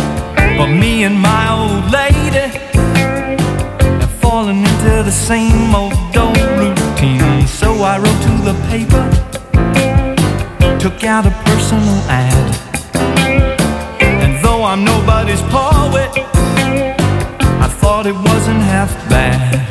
[0.58, 2.46] But me and my old lady
[4.00, 7.46] have fallen into the same old old routine.
[7.46, 8.13] So I wrote
[8.74, 9.08] paper,
[10.80, 12.50] took out a personal ad.
[14.02, 16.10] And though I'm nobody's poet,
[17.66, 19.63] I thought it wasn't half bad.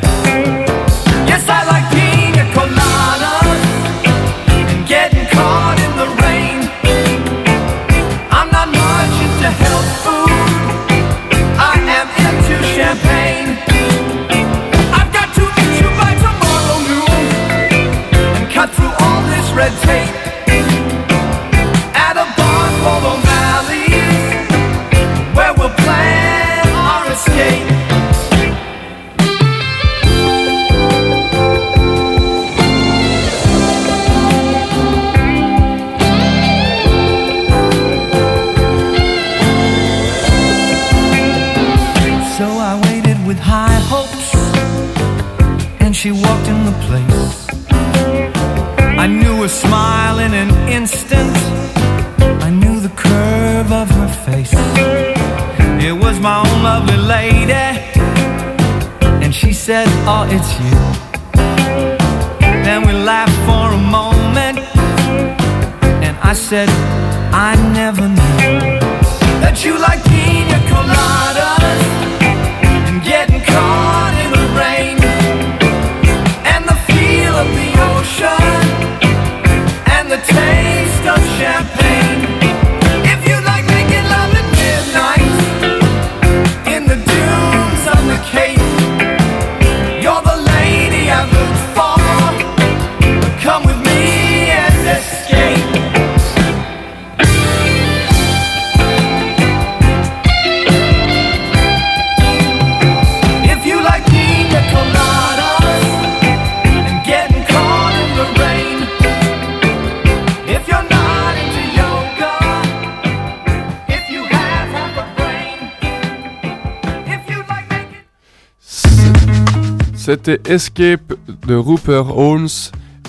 [120.24, 121.12] C'était Escape
[121.46, 122.48] de Rupert Holmes.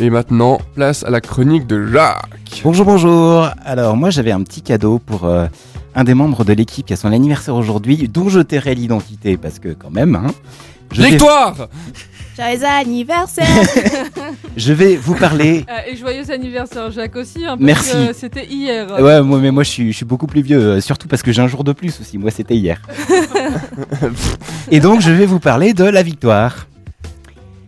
[0.01, 2.59] Et maintenant, place à la chronique de Jacques.
[2.61, 3.47] Bonjour, bonjour.
[3.63, 5.47] Alors, moi, j'avais un petit cadeau pour euh,
[5.95, 9.59] un des membres de l'équipe qui a son anniversaire aujourd'hui, dont je tairai l'identité parce
[9.59, 10.27] que, quand même, hein.
[10.91, 11.69] je Victoire
[12.37, 13.47] Joyeux anniversaire
[14.57, 15.65] Je vais vous parler.
[15.69, 18.07] Euh, et joyeux anniversaire Jacques aussi, hein, parce Merci.
[18.07, 18.91] que c'était hier.
[18.99, 21.31] Ouais, moi, mais moi, je suis, je suis beaucoup plus vieux, euh, surtout parce que
[21.31, 22.17] j'ai un jour de plus aussi.
[22.17, 22.81] Moi, c'était hier.
[24.69, 26.67] Et donc, je vais vous parler de la victoire.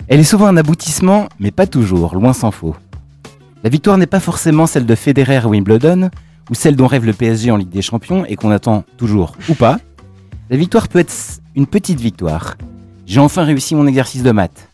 [0.10, 2.78] Elle est souvent un aboutissement, mais pas toujours, loin s'en faut.
[3.62, 6.10] La victoire n'est pas forcément celle de Federer Wimbledon,
[6.50, 9.54] ou celle dont rêve le PSG en Ligue des Champions et qu'on attend toujours ou
[9.54, 9.80] pas.
[10.50, 11.14] La victoire peut être
[11.56, 12.56] une petite victoire.
[13.06, 14.70] J'ai enfin réussi mon exercice de maths.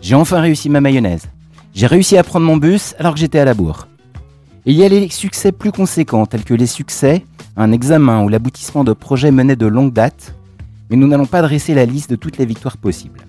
[0.00, 1.26] J'ai enfin réussi ma mayonnaise.
[1.74, 3.88] J'ai réussi à prendre mon bus alors que j'étais à la bourre.
[4.66, 7.24] Il y a les succès plus conséquents, tels que les succès,
[7.56, 10.34] un examen ou l'aboutissement de projets menés de longue date,
[10.90, 13.26] mais nous n'allons pas dresser la liste de toutes les victoires possibles.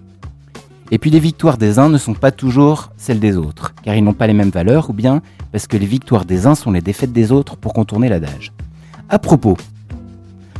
[0.92, 4.04] Et puis les victoires des uns ne sont pas toujours celles des autres, car ils
[4.04, 5.22] n'ont pas les mêmes valeurs, ou bien
[5.52, 8.54] parce que les victoires des uns sont les défaites des autres pour contourner l'adage.
[9.10, 9.58] À propos,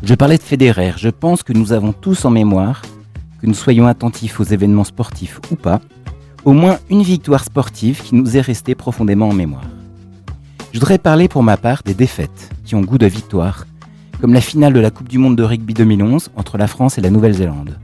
[0.04, 2.82] je parlais de Federer, je pense que nous avons tous en mémoire,
[3.42, 5.80] que nous soyons attentifs aux événements sportifs ou pas,
[6.44, 9.66] au moins une victoire sportive qui nous est restée profondément en mémoire.
[10.74, 13.66] Je voudrais parler pour ma part des défaites qui ont goût de victoire,
[14.20, 17.02] comme la finale de la Coupe du Monde de rugby 2011 entre la France et
[17.02, 17.78] la Nouvelle-Zélande.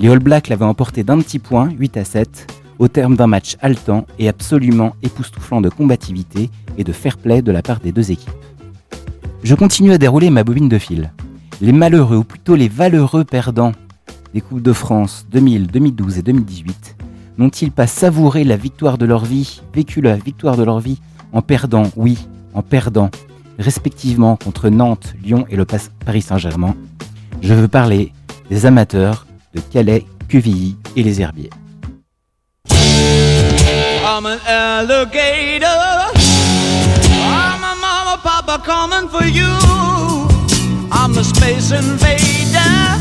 [0.00, 3.56] Les All Blacks l'avaient emporté d'un petit point, 8 à 7, au terme d'un match
[3.60, 8.10] haletant et absolument époustouflant de combativité et de fair play de la part des deux
[8.10, 8.30] équipes.
[9.44, 11.12] Je continue à dérouler ma bobine de fil.
[11.60, 13.72] Les malheureux, ou plutôt les valeureux perdants
[14.32, 16.96] des Coupes de France 2000, 2012 et 2018
[17.38, 20.98] n'ont-ils pas savouré la victoire de leur vie, vécu la victoire de leur vie
[21.32, 23.10] en perdant, oui, en perdant,
[23.58, 26.74] respectivement contre Nantes, Lyon et le Paris Saint-Germain?
[27.42, 28.12] Je veux parler
[28.50, 31.50] des amateurs de Calais, Quevilly et les Herbiers.
[34.06, 35.66] I'm an alligator.
[37.26, 39.52] I'm a mama, papa coming for you.
[40.92, 43.00] I'm a space invader.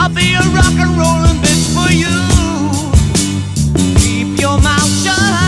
[0.00, 2.16] I'll be a rock and rollin' bitch for you.
[3.98, 5.47] Keep your mouth shut.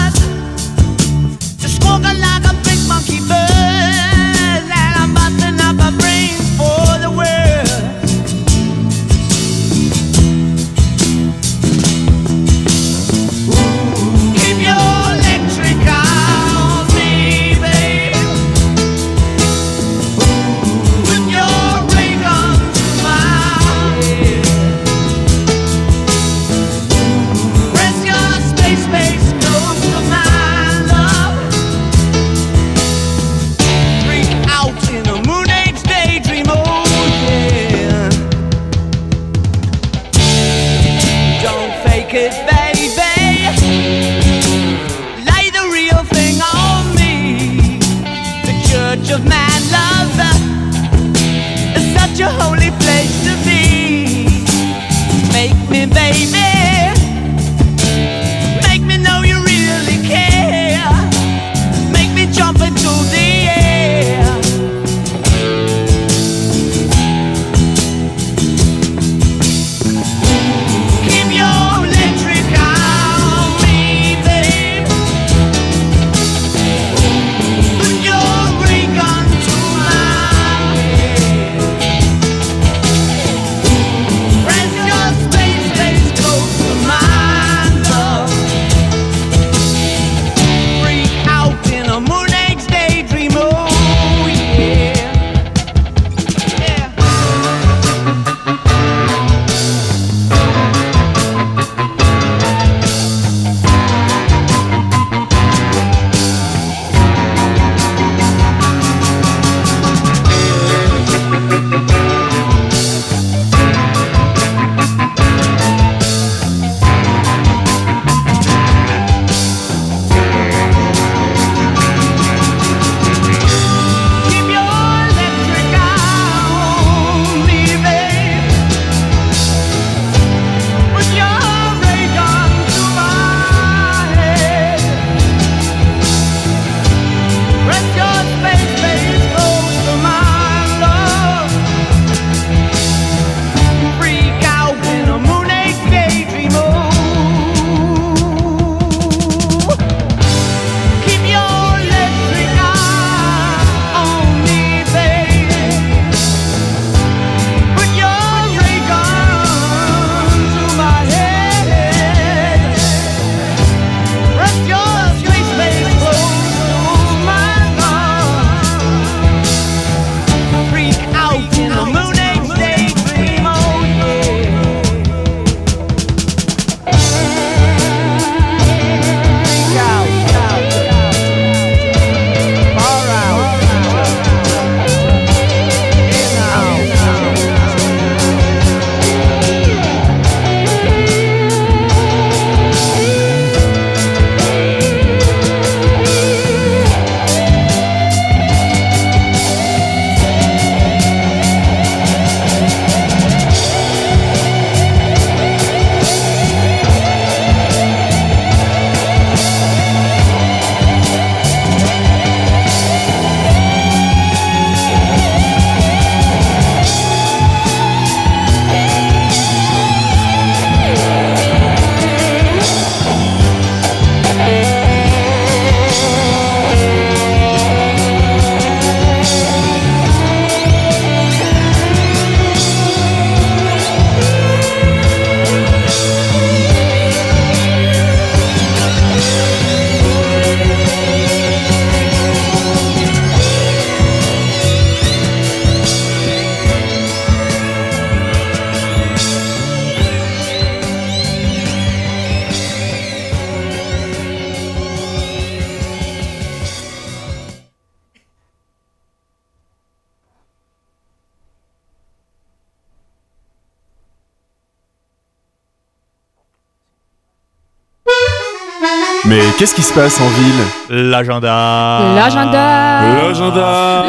[269.61, 272.15] Qu'est-ce qui se passe en ville L'agenda.
[272.15, 273.03] L'agenda.
[273.15, 274.07] L'agenda.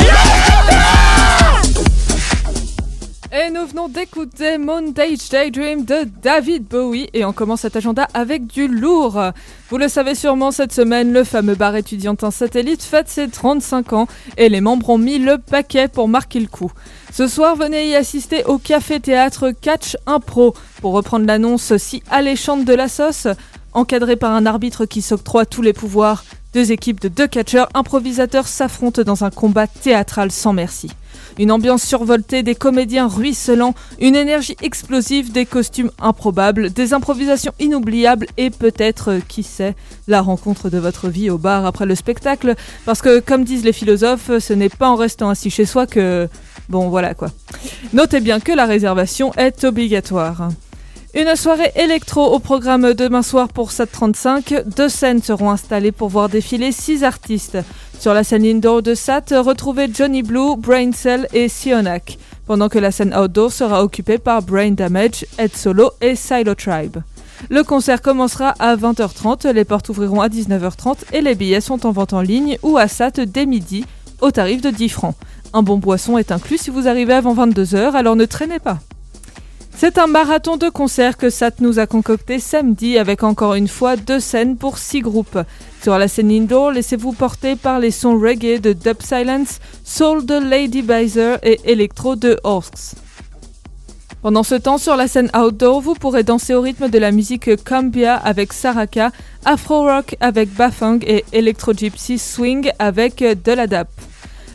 [3.34, 7.10] Et nous venons d'écouter Montage Daydream de David Bowie.
[7.14, 9.22] Et on commence cet agenda avec du lourd.
[9.70, 14.08] Vous le savez sûrement, cette semaine, le fameux bar étudiantin satellite fête ses 35 ans.
[14.38, 16.72] Et les membres ont mis le paquet pour marquer le coup.
[17.12, 20.56] Ce soir, venez y assister au café-théâtre Catch Impro.
[20.80, 23.28] Pour reprendre l'annonce si alléchante de la sauce,
[23.74, 26.24] encadré par un arbitre qui s'octroie tous les pouvoirs.
[26.54, 30.90] Deux équipes de deux catcheurs improvisateurs s'affrontent dans un combat théâtral sans merci.
[31.40, 38.28] Une ambiance survoltée, des comédiens ruisselants, une énergie explosive, des costumes improbables, des improvisations inoubliables
[38.38, 39.76] et peut-être, euh, qui sait,
[40.08, 42.56] la rencontre de votre vie au bar après le spectacle.
[42.86, 46.28] Parce que, comme disent les philosophes, ce n'est pas en restant assis chez soi que...
[46.68, 47.30] Bon, voilà quoi.
[47.94, 50.50] Notez bien que la réservation est obligatoire.
[51.14, 54.64] Une soirée électro au programme demain soir pour 735.
[54.78, 57.58] Deux scènes seront installées pour voir défiler six artistes.
[58.00, 62.80] Sur la scène indoor de SAT, retrouvez Johnny Blue, Brain Cell et Sionac, pendant que
[62.80, 67.00] la scène outdoor sera occupée par Brain Damage, Ed Solo et Silo Tribe.
[67.50, 71.92] Le concert commencera à 20h30, les portes ouvriront à 19h30 et les billets sont en
[71.92, 73.84] vente en ligne ou à SAT dès midi
[74.22, 75.16] au tarif de 10 francs.
[75.52, 78.80] Un bon boisson est inclus si vous arrivez avant 22h, alors ne traînez pas.
[79.82, 83.96] C'est un marathon de concerts que SAT nous a concocté samedi avec encore une fois
[83.96, 85.40] deux scènes pour six groupes.
[85.82, 90.36] Sur la scène indoor, laissez-vous porter par les sons reggae de Dub Silence, soul de
[90.36, 92.94] Lady Bizer et électro de Orks.
[94.22, 97.64] Pendant ce temps, sur la scène outdoor, vous pourrez danser au rythme de la musique
[97.64, 99.10] Cumbia avec Saraka,
[99.46, 103.90] Afro Rock avec Bafang et Electro Gypsy Swing avec De la Dap.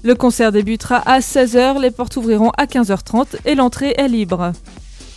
[0.05, 4.53] Le concert débutera à 16h, les portes ouvriront à 15h30 et l'entrée est libre.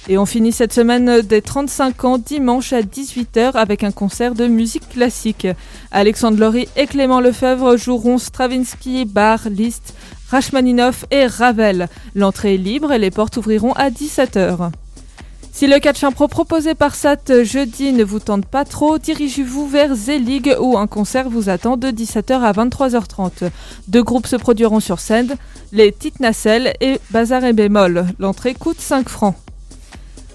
[0.07, 4.47] Et on finit cette semaine des 35 ans dimanche à 18h avec un concert de
[4.47, 5.47] musique classique.
[5.91, 9.93] Alexandre Laurie et Clément Lefebvre joueront Stravinsky, Bach, Liszt,
[10.29, 11.89] Rachmaninoff et Ravel.
[12.15, 14.71] L'entrée est libre et les portes ouvriront à 17h.
[15.51, 19.93] Si le catch impro proposé par SAT jeudi ne vous tente pas trop, dirigez-vous vers
[19.93, 23.49] Zelig où un concert vous attend de 17h à 23h30.
[23.89, 25.35] Deux groupes se produiront sur scène,
[25.73, 28.05] les Petites Nacelles et Bazar et Bémol.
[28.19, 29.35] L'entrée coûte 5 francs.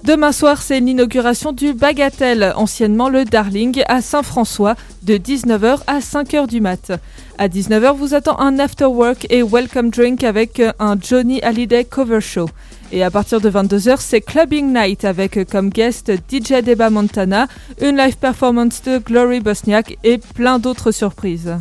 [0.05, 6.47] Demain soir, c'est l'inauguration du Bagatelle, anciennement le Darling, à Saint-François, de 19h à 5h
[6.47, 6.93] du mat.
[7.39, 12.21] À 19h, vous attend un after work et welcome drink avec un Johnny Hallyday cover
[12.21, 12.51] show.
[12.93, 17.47] Et à partir de 22h, c'est Clubbing Night avec comme guest DJ Deba Montana,
[17.81, 21.57] une live performance de Glory Bosniak et plein d'autres surprises.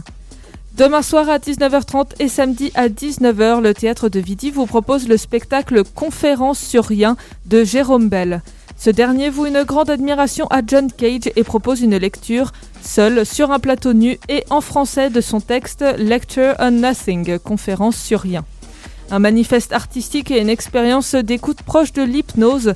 [0.76, 5.18] Demain soir à 19h30 et samedi à 19h, le théâtre de Vidi vous propose le
[5.18, 7.16] spectacle Conférence sur rien
[7.46, 8.42] de Jérôme Bell.
[8.76, 13.52] Ce dernier voue une grande admiration à John Cage et propose une lecture, seul, sur
[13.52, 18.44] un plateau nu et en français de son texte Lecture on Nothing, conférence sur rien.
[19.12, 22.74] Un manifeste artistique et une expérience d'écoute proche de l'hypnose.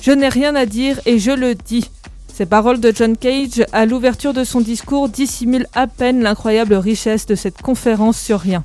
[0.00, 1.90] Je n'ai rien à dire et je le dis.
[2.40, 7.26] Ces paroles de John Cage à l'ouverture de son discours dissimulent à peine l'incroyable richesse
[7.26, 8.64] de cette conférence sur rien.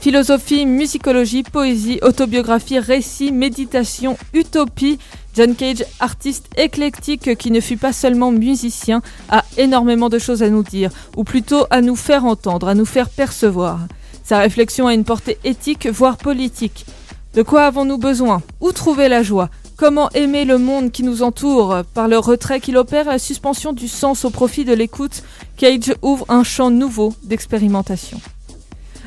[0.00, 4.98] Philosophie, musicologie, poésie, autobiographie, récit, méditation, utopie,
[5.36, 10.50] John Cage, artiste éclectique qui ne fut pas seulement musicien, a énormément de choses à
[10.50, 13.86] nous dire, ou plutôt à nous faire entendre, à nous faire percevoir.
[14.24, 16.86] Sa réflexion a une portée éthique, voire politique.
[17.34, 18.42] De quoi avons-nous besoin?
[18.60, 19.48] Où trouver la joie?
[19.78, 23.72] Comment aimer le monde qui nous entoure Par le retrait qu'il opère et la suspension
[23.72, 25.22] du sens au profit de l'écoute,
[25.56, 28.20] Cage ouvre un champ nouveau d'expérimentation.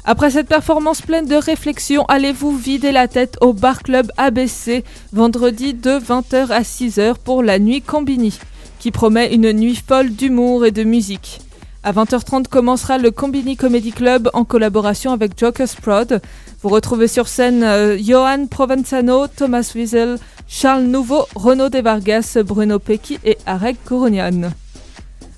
[0.05, 5.73] Après cette performance pleine de réflexion, allez-vous vider la tête au Bar Club ABC vendredi
[5.73, 8.39] de 20h à 6h pour la nuit Combini,
[8.79, 11.41] qui promet une nuit folle d'humour et de musique?
[11.83, 16.21] À 20h30 commencera le Combini Comedy Club en collaboration avec Jokers Prod.
[16.61, 23.17] Vous retrouvez sur scène euh, Johan Provenzano, Thomas Wiesel, Charles Nouveau, Renaud Desvargas, Bruno Pecchi
[23.25, 24.51] et Arek Koronian.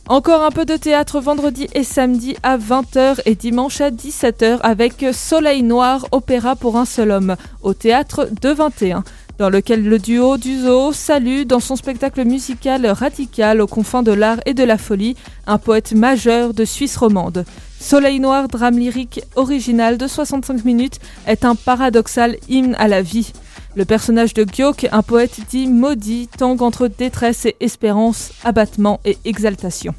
[0.10, 5.06] Encore un peu de théâtre vendredi et samedi à 20h et dimanche à 17h avec
[5.14, 9.06] Soleil Noir, opéra pour un seul homme, au théâtre de 21,
[9.38, 14.12] dans lequel le duo du zoo salue dans son spectacle musical radical aux confins de
[14.12, 15.16] l'art et de la folie
[15.48, 17.46] un poète majeur de Suisse romande.
[17.80, 23.34] Soleil Noir, drame lyrique original de 65 minutes, est un paradoxal hymne à la vie.
[23.76, 29.18] Le personnage de Gyoke, un poète dit maudit, tangue entre détresse et espérance, abattement et
[29.26, 29.96] exaltation.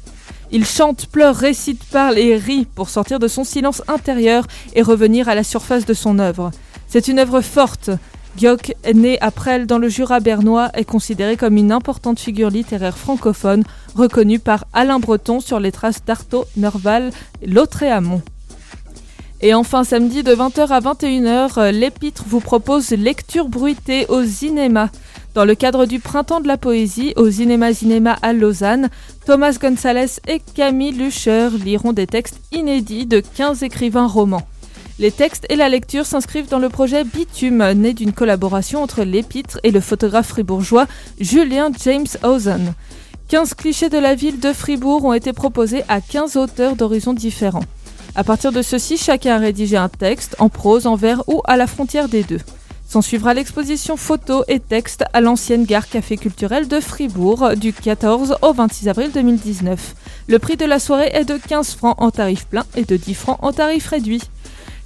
[0.51, 5.27] Il chante, pleure, récite, parle et rit pour sortir de son silence intérieur et revenir
[5.27, 6.51] à la surface de son œuvre.
[6.87, 7.89] C'est une œuvre forte.
[8.37, 12.97] Gioc, né à Presles dans le Jura bernois, est considéré comme une importante figure littéraire
[12.97, 13.63] francophone,
[13.95, 17.11] reconnue par Alain Breton sur les traces d'Artaud, Nerval,
[17.45, 18.21] Lautréamont.
[19.41, 24.89] Et enfin, samedi de 20h à 21h, euh, l'Épître vous propose lecture bruitée au cinéma.
[25.33, 28.89] Dans le cadre du Printemps de la Poésie au Cinéma Cinéma à Lausanne,
[29.25, 34.47] Thomas Gonzalez et Camille Lucher liront des textes inédits de 15 écrivains romans.
[34.97, 39.59] Les textes et la lecture s'inscrivent dans le projet Bitume, né d'une collaboration entre l'Épître
[39.63, 40.87] et le photographe fribourgeois
[41.19, 42.73] Julien James Hausen.
[43.27, 47.65] 15 clichés de la ville de Fribourg ont été proposés à 15 auteurs d'horizons différents.
[48.15, 51.57] À partir de ceci, chacun a rédigé un texte, en prose, en vers ou à
[51.57, 52.39] la frontière des deux.
[52.87, 58.37] S'en suivra l'exposition photos et textes à l'ancienne gare café culturel de Fribourg du 14
[58.41, 59.95] au 26 avril 2019.
[60.29, 63.13] Le prix de la soirée est de 15 francs en tarif plein et de 10
[63.15, 64.21] francs en tarif réduit.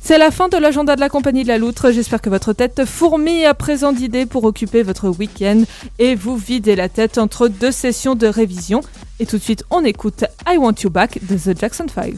[0.02, 1.92] C'est la fin de l'agenda de la compagnie de la Loutre.
[1.92, 5.64] J'espère que votre tête fourmille à présent d'idées pour occuper votre week-end
[6.00, 8.82] et vous vider la tête entre deux sessions de révision.
[9.20, 12.16] Et tout de suite, on écoute I Want You Back de The Jackson 5.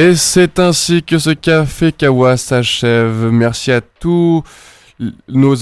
[0.00, 3.28] Et c'est ainsi que ce café Kawa s'achève.
[3.30, 4.42] Merci à tous
[5.28, 5.54] nos,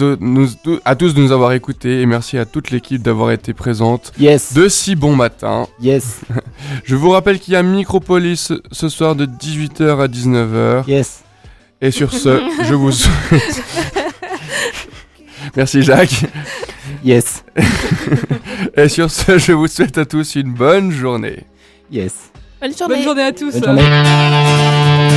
[0.84, 4.52] à tous de nous avoir écoutés et merci à toute l'équipe d'avoir été présente Yes.
[4.52, 5.66] de si bon matin.
[5.80, 6.20] Yes.
[6.84, 10.88] Je vous rappelle qu'il y a Micropolis ce soir de 18h à 19h.
[10.88, 11.24] Yes.
[11.80, 13.62] Et sur ce, je vous souhaite...
[15.56, 16.24] Merci Jacques.
[17.04, 17.44] Yes.
[18.76, 21.44] Et sur ce, je vous souhaite à tous une bonne journée.
[21.90, 22.27] Yes.
[22.60, 22.94] Bonne journée.
[22.96, 23.52] Bonne journée à tous.
[23.60, 25.07] Bonne journée.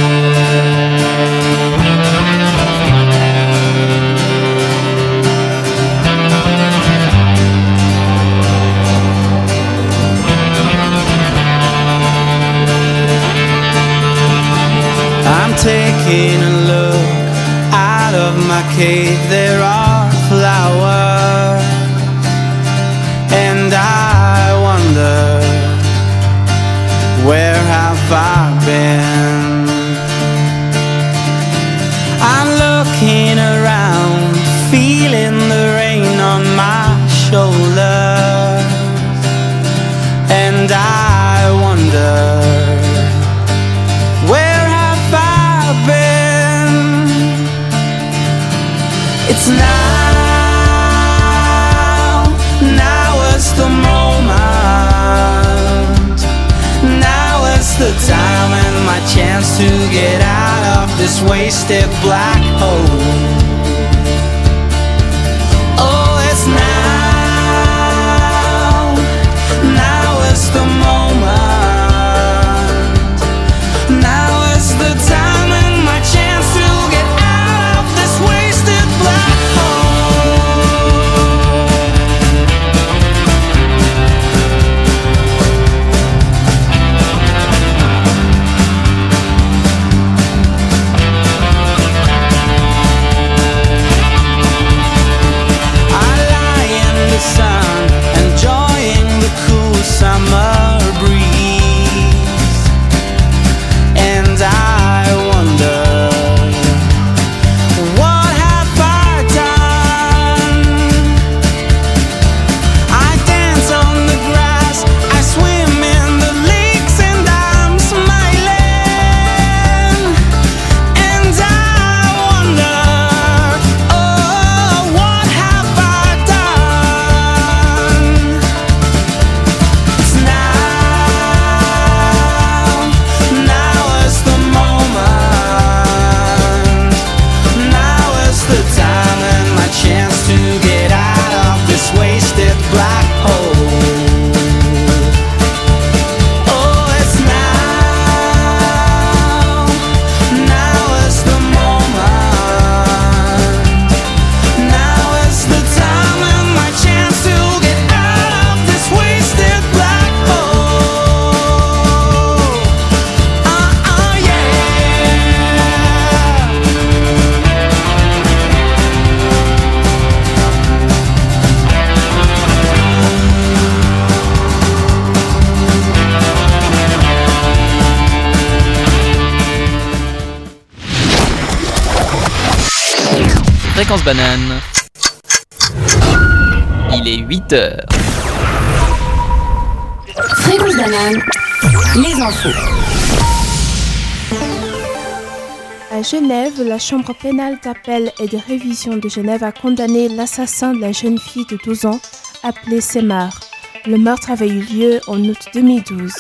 [195.91, 200.79] À Genève, la chambre pénale d'appel et de révision de Genève a condamné l'assassin de
[200.79, 201.99] la jeune fille de 12 ans
[202.41, 203.37] appelée Semar.
[203.85, 206.13] Le meurtre avait eu lieu en août 2012.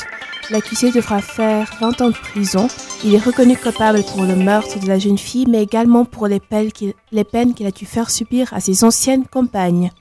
[0.49, 2.67] L'accusé devra faire 20 ans de prison.
[3.05, 6.41] Il est reconnu coupable pour le meurtre de la jeune fille, mais également pour les
[6.41, 9.91] peines qu'il a dû faire subir à ses anciennes compagnes.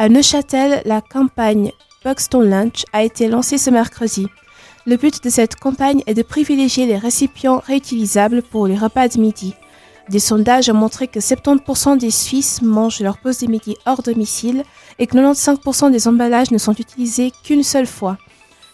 [0.00, 1.72] À Neuchâtel, la campagne
[2.04, 4.28] Buxton Lunch a été lancée ce mercredi.
[4.86, 9.18] Le but de cette campagne est de privilégier les récipients réutilisables pour les repas de
[9.18, 9.54] midi.
[10.08, 14.62] Des sondages ont montré que 70% des Suisses mangent leur pause de midi hors domicile
[15.00, 18.18] et que 95% des emballages ne sont utilisés qu'une seule fois.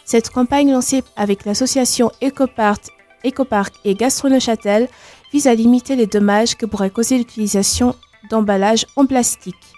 [0.05, 4.89] Cette campagne lancée avec l'association Ecopark et Gastro-Neuchâtel
[5.33, 7.97] vise à limiter les dommages que pourrait causer l'utilisation
[8.29, 9.74] d'emballages en plastique.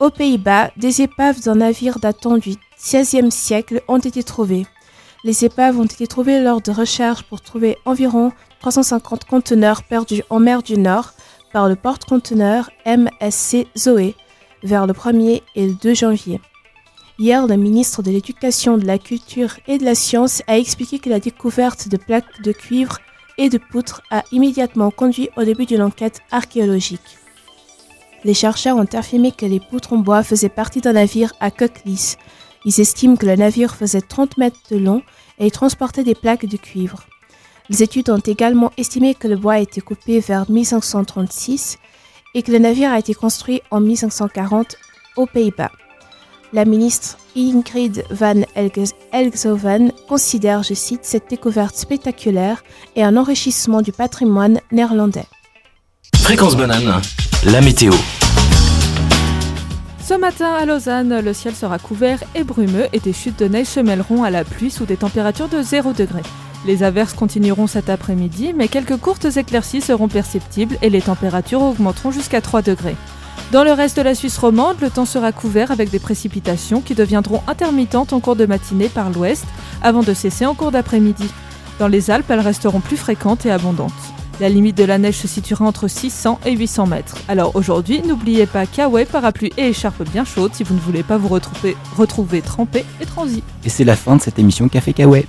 [0.00, 4.64] Aux Pays-Bas, des épaves d'un navire datant du XVIe siècle ont été trouvées.
[5.24, 10.40] Les épaves ont été trouvées lors de recherches pour trouver environ 350 conteneurs perdus en
[10.40, 11.12] mer du Nord
[11.52, 14.14] par le porte-conteneur MSC Zoé
[14.62, 16.40] vers le 1er et le 2 janvier.
[17.18, 21.10] Hier, le ministre de l'Éducation, de la Culture et de la Science a expliqué que
[21.10, 22.96] la découverte de plaques de cuivre
[23.36, 27.19] et de poutres a immédiatement conduit au début d'une enquête archéologique.
[28.24, 31.82] Les chercheurs ont affirmé que les poutres en bois faisaient partie d'un navire à coque
[31.86, 32.18] lisse.
[32.64, 35.02] Ils estiment que le navire faisait 30 mètres de long
[35.38, 37.04] et transportait des plaques de cuivre.
[37.70, 41.78] Les études ont également estimé que le bois a été coupé vers 1536
[42.34, 44.76] et que le navire a été construit en 1540
[45.16, 45.70] aux Pays-Bas.
[46.52, 48.42] La ministre Ingrid van
[49.12, 52.64] Elgzoven considère, je cite, cette découverte spectaculaire
[52.96, 55.26] et un enrichissement du patrimoine néerlandais.
[56.16, 57.00] Fréquence banane,
[57.46, 57.92] la météo.
[60.02, 63.68] Ce matin à Lausanne, le ciel sera couvert et brumeux et des chutes de neige
[63.68, 66.20] se mêleront à la pluie sous des températures de 0 degré.
[66.66, 72.10] Les averses continueront cet après-midi, mais quelques courtes éclaircies seront perceptibles et les températures augmenteront
[72.10, 72.96] jusqu'à 3 degrés.
[73.52, 76.94] Dans le reste de la Suisse romande, le temps sera couvert avec des précipitations qui
[76.94, 79.46] deviendront intermittentes en cours de matinée par l'ouest
[79.82, 81.30] avant de cesser en cours d'après-midi.
[81.78, 84.19] Dans les Alpes, elles resteront plus fréquentes et abondantes.
[84.40, 87.16] La limite de la neige se situera entre 600 et 800 mètres.
[87.28, 91.18] Alors aujourd'hui, n'oubliez pas kawaii, parapluie et écharpe bien chaude si vous ne voulez pas
[91.18, 93.42] vous retrouver, retrouver trempé et transi.
[93.64, 95.26] Et c'est la fin de cette émission Café Kawaii.